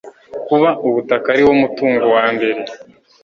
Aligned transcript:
kuba 0.47 0.69
ubutaka 0.87 1.27
ariwo 1.33 1.53
mutungo 1.61 2.05
wa 2.15 2.25
mbere 2.35 2.61